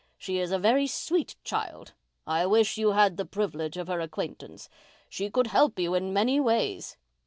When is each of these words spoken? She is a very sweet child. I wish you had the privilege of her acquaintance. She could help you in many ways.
She 0.17 0.39
is 0.39 0.51
a 0.51 0.57
very 0.57 0.87
sweet 0.87 1.35
child. 1.43 1.93
I 2.25 2.47
wish 2.47 2.75
you 2.75 2.93
had 2.93 3.17
the 3.17 3.23
privilege 3.25 3.77
of 3.77 3.87
her 3.87 3.99
acquaintance. 4.01 4.67
She 5.09 5.29
could 5.29 5.45
help 5.53 5.77
you 5.77 5.93
in 5.93 6.11
many 6.11 6.39
ways. 6.39 6.97